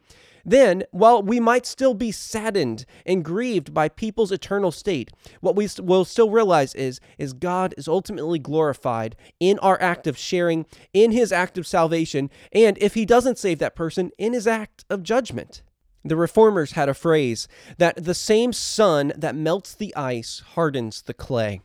then, 0.48 0.84
while 0.92 1.22
we 1.22 1.42
might 1.42 1.66
still 1.66 1.94
be 1.94 2.10
saddened 2.10 2.86
and 3.06 3.26
grieved 3.26 3.74
by 3.74 3.90
people's 3.90 4.32
eternal 4.32 4.72
state, 4.72 5.12
what 5.42 5.58
we 5.58 5.68
will 5.80 6.06
still 6.06 6.30
realize 6.30 6.74
is, 6.74 7.02
is 7.18 7.34
God 7.34 7.76
is 7.78 7.90
ultimately 7.90 8.40
glorified 8.40 9.18
in 9.42 9.60
our 9.60 9.80
act 9.82 10.08
of 10.08 10.18
sharing, 10.18 10.66
in 10.94 11.12
his 11.12 11.34
act 11.34 11.58
of 11.58 11.68
salvation, 11.68 12.30
and 12.54 12.78
if 12.80 12.94
he 12.94 13.06
doesn't 13.06 13.38
save 13.38 13.60
that 13.60 13.76
person, 13.76 14.10
in 14.18 14.32
his 14.32 14.48
act 14.48 14.86
of 14.90 15.04
judgment. 15.04 15.64
The 16.06 16.16
reformers 16.16 16.72
had 16.72 16.88
a 16.88 16.94
phrase 16.94 17.50
that 17.78 18.02
the 18.02 18.14
same 18.14 18.54
sun 18.54 19.12
that 19.18 19.36
melts 19.36 19.76
the 19.76 19.94
ice 19.98 20.42
hardens 20.54 21.02
the 21.02 21.14
clay. 21.14 21.60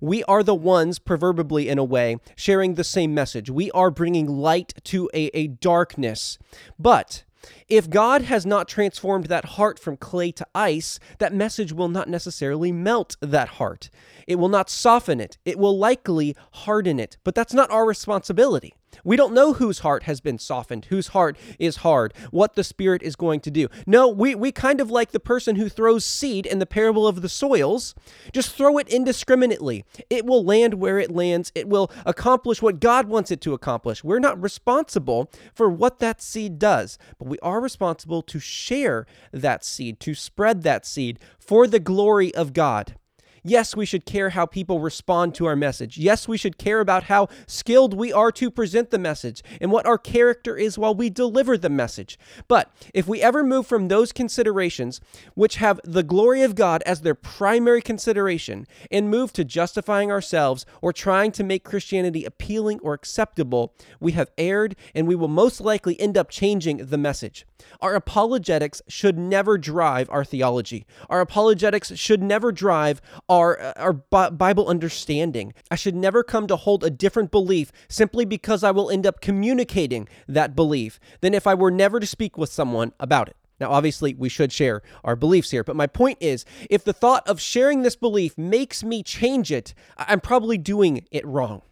We 0.00 0.24
are 0.24 0.42
the 0.42 0.54
ones, 0.54 0.98
proverbially 0.98 1.68
in 1.68 1.76
a 1.76 1.84
way, 1.84 2.16
sharing 2.34 2.74
the 2.74 2.84
same 2.84 3.12
message. 3.12 3.50
We 3.50 3.70
are 3.72 3.90
bringing 3.90 4.26
light 4.26 4.72
to 4.84 5.10
a, 5.12 5.26
a 5.36 5.48
darkness. 5.48 6.38
But 6.78 7.24
if 7.68 7.90
God 7.90 8.22
has 8.22 8.46
not 8.46 8.68
transformed 8.68 9.26
that 9.26 9.44
heart 9.44 9.78
from 9.78 9.96
clay 9.96 10.32
to 10.32 10.46
ice, 10.54 10.98
that 11.18 11.34
message 11.34 11.72
will 11.72 11.88
not 11.88 12.08
necessarily 12.08 12.72
melt 12.72 13.16
that 13.20 13.48
heart. 13.48 13.90
It 14.26 14.36
will 14.36 14.48
not 14.48 14.70
soften 14.70 15.20
it. 15.20 15.38
It 15.44 15.58
will 15.58 15.76
likely 15.76 16.36
harden 16.52 16.98
it. 17.00 17.16
But 17.24 17.34
that's 17.34 17.54
not 17.54 17.70
our 17.70 17.86
responsibility. 17.86 18.74
We 19.04 19.16
don't 19.16 19.34
know 19.34 19.54
whose 19.54 19.80
heart 19.80 20.04
has 20.04 20.20
been 20.20 20.38
softened, 20.38 20.86
whose 20.86 21.08
heart 21.08 21.36
is 21.58 21.76
hard, 21.76 22.14
what 22.30 22.54
the 22.54 22.64
Spirit 22.64 23.02
is 23.02 23.16
going 23.16 23.40
to 23.40 23.50
do. 23.50 23.68
No, 23.86 24.08
we, 24.08 24.34
we 24.34 24.52
kind 24.52 24.80
of 24.80 24.90
like 24.90 25.12
the 25.12 25.20
person 25.20 25.56
who 25.56 25.68
throws 25.68 26.04
seed 26.04 26.46
in 26.46 26.58
the 26.58 26.66
parable 26.66 27.06
of 27.06 27.22
the 27.22 27.28
soils. 27.28 27.94
Just 28.32 28.54
throw 28.54 28.78
it 28.78 28.88
indiscriminately. 28.88 29.84
It 30.10 30.26
will 30.26 30.44
land 30.44 30.74
where 30.74 30.98
it 30.98 31.10
lands, 31.10 31.52
it 31.54 31.68
will 31.68 31.90
accomplish 32.06 32.62
what 32.62 32.80
God 32.80 33.08
wants 33.08 33.30
it 33.30 33.40
to 33.42 33.54
accomplish. 33.54 34.04
We're 34.04 34.18
not 34.18 34.42
responsible 34.42 35.30
for 35.54 35.68
what 35.68 35.98
that 35.98 36.22
seed 36.22 36.58
does, 36.58 36.98
but 37.18 37.28
we 37.28 37.38
are 37.40 37.60
responsible 37.60 38.22
to 38.22 38.38
share 38.38 39.06
that 39.32 39.64
seed, 39.64 40.00
to 40.00 40.14
spread 40.14 40.62
that 40.62 40.86
seed 40.86 41.18
for 41.38 41.66
the 41.66 41.80
glory 41.80 42.34
of 42.34 42.52
God. 42.52 42.96
Yes, 43.44 43.74
we 43.74 43.86
should 43.86 44.06
care 44.06 44.30
how 44.30 44.46
people 44.46 44.78
respond 44.78 45.34
to 45.34 45.46
our 45.46 45.56
message. 45.56 45.98
Yes, 45.98 46.28
we 46.28 46.38
should 46.38 46.58
care 46.58 46.78
about 46.78 47.04
how 47.04 47.26
skilled 47.48 47.92
we 47.92 48.12
are 48.12 48.30
to 48.30 48.52
present 48.52 48.90
the 48.90 49.00
message 49.00 49.42
and 49.60 49.72
what 49.72 49.84
our 49.84 49.98
character 49.98 50.56
is 50.56 50.78
while 50.78 50.94
we 50.94 51.10
deliver 51.10 51.58
the 51.58 51.68
message. 51.68 52.16
But 52.46 52.72
if 52.94 53.08
we 53.08 53.20
ever 53.20 53.42
move 53.42 53.66
from 53.66 53.88
those 53.88 54.12
considerations, 54.12 55.00
which 55.34 55.56
have 55.56 55.80
the 55.82 56.04
glory 56.04 56.42
of 56.42 56.54
God 56.54 56.84
as 56.86 57.00
their 57.00 57.16
primary 57.16 57.82
consideration, 57.82 58.64
and 58.92 59.10
move 59.10 59.32
to 59.32 59.44
justifying 59.44 60.12
ourselves 60.12 60.64
or 60.80 60.92
trying 60.92 61.32
to 61.32 61.42
make 61.42 61.64
Christianity 61.64 62.24
appealing 62.24 62.78
or 62.80 62.94
acceptable, 62.94 63.74
we 63.98 64.12
have 64.12 64.30
erred 64.38 64.76
and 64.94 65.08
we 65.08 65.16
will 65.16 65.26
most 65.26 65.60
likely 65.60 66.00
end 66.00 66.16
up 66.16 66.30
changing 66.30 66.76
the 66.76 66.98
message. 66.98 67.44
Our 67.80 67.94
apologetics 67.94 68.82
should 68.86 69.18
never 69.18 69.58
drive 69.58 70.08
our 70.10 70.24
theology. 70.24 70.86
Our 71.10 71.20
apologetics 71.20 71.96
should 71.96 72.22
never 72.22 72.52
drive 72.52 73.00
our, 73.32 73.58
our 73.78 73.94
Bible 73.94 74.68
understanding. 74.68 75.54
I 75.70 75.74
should 75.74 75.94
never 75.94 76.22
come 76.22 76.46
to 76.48 76.56
hold 76.56 76.84
a 76.84 76.90
different 76.90 77.30
belief 77.30 77.72
simply 77.88 78.26
because 78.26 78.62
I 78.62 78.72
will 78.72 78.90
end 78.90 79.06
up 79.06 79.22
communicating 79.22 80.06
that 80.28 80.54
belief 80.54 81.00
than 81.22 81.32
if 81.32 81.46
I 81.46 81.54
were 81.54 81.70
never 81.70 81.98
to 81.98 82.06
speak 82.06 82.36
with 82.36 82.52
someone 82.52 82.92
about 83.00 83.28
it. 83.28 83.36
Now, 83.58 83.70
obviously, 83.70 84.12
we 84.12 84.28
should 84.28 84.52
share 84.52 84.82
our 85.02 85.16
beliefs 85.16 85.50
here, 85.50 85.64
but 85.64 85.76
my 85.76 85.86
point 85.86 86.18
is 86.20 86.44
if 86.68 86.84
the 86.84 86.92
thought 86.92 87.26
of 87.26 87.40
sharing 87.40 87.82
this 87.82 87.96
belief 87.96 88.36
makes 88.36 88.84
me 88.84 89.02
change 89.02 89.50
it, 89.50 89.72
I'm 89.96 90.20
probably 90.20 90.58
doing 90.58 91.06
it 91.10 91.24
wrong. 91.24 91.62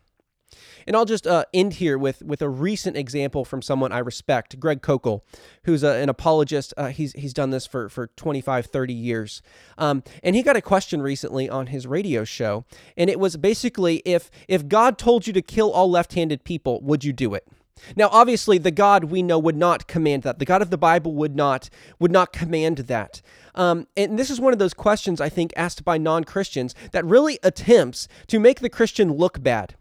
And 0.87 0.97
I'll 0.97 1.05
just 1.05 1.27
uh, 1.27 1.45
end 1.53 1.75
here 1.75 1.99
with 1.99 2.23
with 2.23 2.43
a 2.43 2.49
recent 2.49 2.97
example 2.97 3.45
from 3.45 3.63
someone 3.63 3.93
I 3.93 3.99
respect, 3.99 4.59
Greg 4.59 4.83
Koukl, 4.83 5.23
who's 5.65 5.83
a, 5.83 5.95
an 5.97 6.09
apologist. 6.09 6.75
Uh, 6.77 6.89
he's 6.89 7.13
he's 7.13 7.35
done 7.35 7.51
this 7.51 7.67
for 7.67 7.89
for 7.89 8.09
25, 8.09 8.67
30 8.67 8.93
years. 8.95 9.43
Um, 9.79 10.03
and 10.23 10.37
he 10.37 10.43
got 10.43 10.57
a 10.57 10.63
question 10.63 11.03
recently 11.03 11.49
on 11.49 11.69
his 11.69 11.87
radio 11.87 12.25
show, 12.25 12.65
and 12.97 13.11
it 13.11 13.19
was 13.19 13.37
basically 13.37 14.03
if 14.05 14.31
if 14.49 14.69
God 14.69 14.99
told 14.99 15.27
you 15.27 15.33
to 15.33 15.43
kill 15.43 15.71
all 15.71 15.91
left-handed 15.91 16.45
people, 16.45 16.81
would 16.83 17.05
you 17.05 17.13
do 17.13 17.35
it? 17.35 17.47
Now, 17.97 18.09
obviously, 18.11 18.59
the 18.59 18.71
God 18.71 19.05
we 19.05 19.23
know 19.23 19.39
would 19.39 19.57
not 19.57 19.87
command 19.87 20.23
that. 20.23 20.39
The 20.39 20.45
God 20.45 20.63
of 20.63 20.71
the 20.71 20.79
Bible 20.79 21.15
would 21.15 21.37
not 21.37 21.71
would 21.99 22.13
not 22.13 22.33
command 22.33 22.79
that. 22.79 23.23
Um, 23.55 23.87
and 23.97 24.19
this 24.19 24.31
is 24.31 24.41
one 24.41 24.53
of 24.53 24.59
those 24.59 24.75
questions 24.75 25.21
I 25.21 25.29
think 25.29 25.53
asked 25.57 25.85
by 25.85 25.99
non 25.99 26.25
Christians 26.25 26.75
that 26.93 27.05
really 27.05 27.39
attempts 27.43 28.09
to 28.29 28.39
make 28.39 28.61
the 28.61 28.69
Christian 28.69 29.13
look 29.13 29.43
bad. 29.43 29.75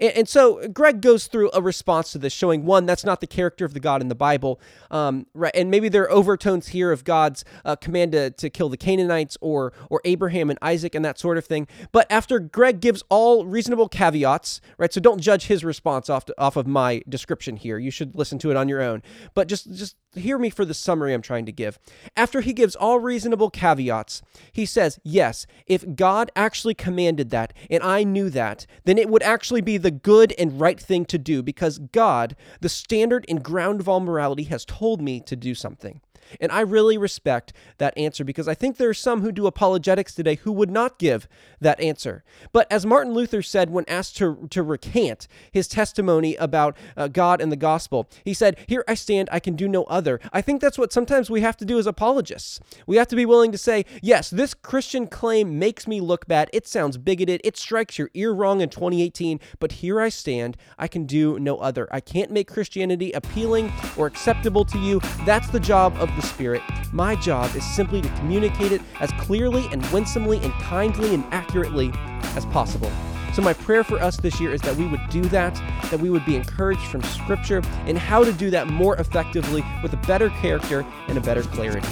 And, 0.00 0.12
and, 0.12 0.28
so 0.28 0.66
Greg 0.68 1.00
goes 1.00 1.26
through 1.26 1.50
a 1.52 1.60
response 1.60 2.12
to 2.12 2.18
this, 2.18 2.32
showing 2.32 2.64
one, 2.64 2.86
that's 2.86 3.04
not 3.04 3.20
the 3.20 3.26
character 3.26 3.64
of 3.64 3.74
the 3.74 3.80
God 3.80 4.00
in 4.00 4.08
the 4.08 4.14
Bible. 4.14 4.60
Um, 4.90 5.26
right, 5.34 5.52
and 5.54 5.70
maybe 5.70 5.88
there 5.88 6.02
are 6.04 6.10
overtones 6.10 6.68
here 6.68 6.92
of 6.92 7.04
God's 7.04 7.44
uh, 7.64 7.76
command 7.76 8.12
to, 8.12 8.30
to 8.30 8.50
kill 8.50 8.68
the 8.68 8.76
Canaanites 8.76 9.36
or 9.40 9.72
or 9.90 10.00
Abraham 10.04 10.50
and 10.50 10.58
Isaac 10.62 10.94
and 10.94 11.04
that 11.04 11.18
sort 11.18 11.38
of 11.38 11.44
thing. 11.44 11.66
But 11.92 12.10
after 12.10 12.38
Greg 12.38 12.80
gives 12.80 13.02
all 13.08 13.44
reasonable 13.46 13.88
caveats, 13.88 14.60
right? 14.78 14.92
So 14.92 15.00
don't 15.00 15.20
judge 15.20 15.46
his 15.46 15.64
response 15.64 16.08
off 16.08 16.24
to, 16.26 16.34
off 16.38 16.56
of 16.56 16.66
my 16.66 17.02
description 17.08 17.56
here. 17.56 17.78
You 17.78 17.90
should 17.90 18.14
listen 18.14 18.38
to 18.40 18.50
it 18.50 18.56
on 18.56 18.68
your 18.68 18.82
own. 18.82 19.02
But 19.34 19.48
just 19.48 19.72
just 19.74 19.96
hear 20.14 20.38
me 20.38 20.50
for 20.50 20.64
the 20.64 20.74
summary 20.74 21.14
I'm 21.14 21.22
trying 21.22 21.46
to 21.46 21.52
give. 21.52 21.78
After 22.16 22.40
he 22.40 22.52
gives 22.52 22.76
all 22.76 22.98
reasonable 22.98 23.50
caveats, 23.50 24.22
he 24.52 24.66
says, 24.66 24.98
Yes, 25.02 25.46
if 25.66 25.94
God 25.94 26.30
actually 26.36 26.74
commanded 26.74 27.30
that 27.30 27.52
and 27.70 27.82
I 27.82 28.04
knew 28.04 28.30
that, 28.30 28.66
then 28.84 28.98
it 28.98 29.08
would 29.08 29.22
actually 29.22 29.60
be 29.60 29.76
the 29.76 29.90
good 29.90 30.34
and 30.38 30.60
right 30.60 30.80
thing 30.80 31.04
to 31.06 31.18
do 31.18 31.42
because 31.42 31.78
God, 31.78 32.36
the 32.60 32.68
standard 32.68 33.24
and 33.28 33.42
ground 33.42 33.80
of 33.80 33.88
all 33.88 34.00
morality, 34.00 34.44
has 34.44 34.64
told 34.64 35.00
me 35.00 35.20
to 35.20 35.36
do 35.36 35.54
something. 35.54 36.00
And 36.40 36.52
I 36.52 36.60
really 36.60 36.98
respect 36.98 37.52
that 37.78 37.96
answer 37.96 38.24
because 38.24 38.48
I 38.48 38.54
think 38.54 38.76
there 38.76 38.88
are 38.88 38.94
some 38.94 39.22
who 39.22 39.32
do 39.32 39.46
apologetics 39.46 40.14
today 40.14 40.36
who 40.36 40.52
would 40.52 40.70
not 40.70 40.98
give 40.98 41.28
that 41.60 41.80
answer. 41.80 42.24
But 42.52 42.70
as 42.70 42.86
Martin 42.86 43.12
Luther 43.12 43.42
said 43.42 43.70
when 43.70 43.84
asked 43.88 44.16
to, 44.18 44.48
to 44.50 44.62
recant 44.62 45.28
his 45.50 45.68
testimony 45.68 46.36
about 46.36 46.76
uh, 46.96 47.08
God 47.08 47.40
and 47.40 47.50
the 47.50 47.56
gospel, 47.56 48.08
he 48.24 48.34
said, 48.34 48.56
Here 48.66 48.84
I 48.88 48.94
stand, 48.94 49.28
I 49.32 49.40
can 49.40 49.56
do 49.56 49.68
no 49.68 49.84
other. 49.84 50.20
I 50.32 50.42
think 50.42 50.60
that's 50.60 50.78
what 50.78 50.92
sometimes 50.92 51.30
we 51.30 51.40
have 51.40 51.56
to 51.58 51.64
do 51.64 51.78
as 51.78 51.86
apologists. 51.86 52.60
We 52.86 52.96
have 52.96 53.08
to 53.08 53.16
be 53.16 53.26
willing 53.26 53.52
to 53.52 53.58
say, 53.58 53.84
Yes, 54.00 54.30
this 54.30 54.54
Christian 54.54 55.06
claim 55.06 55.58
makes 55.58 55.86
me 55.86 56.00
look 56.00 56.26
bad. 56.26 56.50
It 56.52 56.66
sounds 56.66 56.98
bigoted. 56.98 57.40
It 57.44 57.56
strikes 57.56 57.98
your 57.98 58.10
ear 58.14 58.32
wrong 58.32 58.60
in 58.60 58.68
2018, 58.68 59.40
but 59.58 59.72
here 59.72 60.00
I 60.00 60.08
stand, 60.08 60.56
I 60.78 60.88
can 60.88 61.06
do 61.06 61.38
no 61.38 61.56
other. 61.56 61.88
I 61.90 62.00
can't 62.00 62.30
make 62.30 62.48
Christianity 62.48 63.12
appealing 63.12 63.72
or 63.96 64.06
acceptable 64.06 64.64
to 64.66 64.78
you. 64.78 65.00
That's 65.24 65.48
the 65.50 65.60
job 65.60 65.96
of 65.98 66.11
the 66.16 66.22
Spirit. 66.22 66.62
My 66.92 67.14
job 67.16 67.54
is 67.56 67.64
simply 67.64 68.00
to 68.02 68.08
communicate 68.16 68.72
it 68.72 68.82
as 69.00 69.10
clearly 69.12 69.66
and 69.72 69.84
winsomely 69.86 70.38
and 70.38 70.52
kindly 70.54 71.14
and 71.14 71.24
accurately 71.30 71.92
as 72.36 72.46
possible. 72.46 72.90
So, 73.34 73.40
my 73.40 73.54
prayer 73.54 73.82
for 73.82 73.98
us 73.98 74.18
this 74.18 74.38
year 74.40 74.52
is 74.52 74.60
that 74.62 74.76
we 74.76 74.86
would 74.86 75.00
do 75.08 75.22
that, 75.26 75.54
that 75.90 75.98
we 75.98 76.10
would 76.10 76.24
be 76.26 76.36
encouraged 76.36 76.82
from 76.82 77.02
Scripture 77.02 77.62
and 77.86 77.96
how 77.96 78.24
to 78.24 78.32
do 78.32 78.50
that 78.50 78.68
more 78.68 78.96
effectively 78.96 79.64
with 79.82 79.94
a 79.94 80.06
better 80.08 80.28
character 80.28 80.84
and 81.08 81.16
a 81.16 81.20
better 81.20 81.42
clarity. 81.42 81.88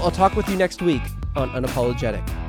I'll 0.00 0.10
talk 0.10 0.36
with 0.36 0.48
you 0.48 0.56
next 0.56 0.82
week 0.82 1.02
on 1.34 1.50
Unapologetic. 1.50 2.45